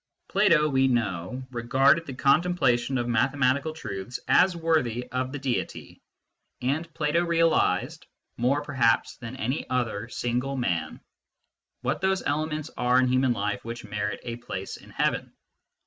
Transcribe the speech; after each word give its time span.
Plato, 0.29 0.67
we 0.67 0.87
know, 0.87 1.43
regarded 1.51 2.07
the 2.07 2.15
contemplation 2.15 2.97
of 2.97 3.07
mathematical 3.07 3.71
truths 3.71 4.19
as 4.27 4.55
worthy 4.55 5.07
of 5.11 5.31
the 5.31 5.37
60 5.37 5.59
MYSTICISM 5.59 5.59
AND 5.59 5.91
LOGIC 5.91 6.59
Deity; 6.59 6.73
and 6.79 6.93
Plato 6.95 7.23
realised, 7.23 8.07
more 8.35 8.63
perhaps 8.63 9.17
than 9.17 9.35
any 9.35 9.69
other 9.69 10.09
single 10.09 10.57
man, 10.57 11.01
what 11.81 12.01
those 12.01 12.23
elements 12.23 12.71
are 12.77 12.97
in 12.97 13.09
human 13.09 13.33
life 13.33 13.63
which 13.63 13.85
merit 13.85 14.19
a 14.23 14.37
place 14.37 14.77
in 14.77 14.89
heaven. 14.89 15.31